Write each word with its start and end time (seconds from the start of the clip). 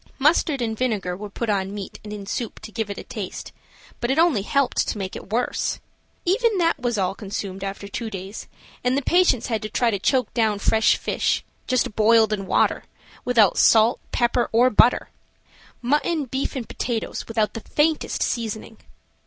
Mustard 0.17 0.63
and 0.63 0.75
vinegar 0.75 1.15
were 1.15 1.29
put 1.29 1.47
on 1.47 1.75
meat 1.75 1.99
and 2.03 2.11
in 2.11 2.25
soup 2.25 2.59
to 2.61 2.71
give 2.71 2.89
it 2.89 2.97
a 2.97 3.03
taste, 3.03 3.51
but 3.99 4.09
it 4.09 4.17
only 4.17 4.41
helped 4.41 4.87
to 4.87 4.97
make 4.97 5.15
it 5.15 5.31
worse. 5.31 5.79
Even 6.25 6.57
that 6.57 6.79
was 6.79 6.97
all 6.97 7.13
consumed 7.13 7.63
after 7.63 7.87
two 7.87 8.09
days, 8.09 8.47
and 8.83 8.97
the 8.97 9.03
patients 9.03 9.45
had 9.45 9.61
to 9.61 9.69
try 9.69 9.91
to 9.91 9.99
choke 9.99 10.33
down 10.33 10.57
fresh 10.57 10.97
fish, 10.97 11.43
just 11.67 11.95
boiled 11.95 12.33
in 12.33 12.47
water, 12.47 12.85
without 13.25 13.59
salt, 13.59 13.99
pepper 14.11 14.49
or 14.51 14.71
butter; 14.71 15.09
mutton, 15.83 16.25
beef 16.25 16.55
and 16.55 16.67
potatoes 16.67 17.27
without 17.27 17.53
the 17.53 17.61
faintest 17.61 18.23
seasoning. 18.23 18.79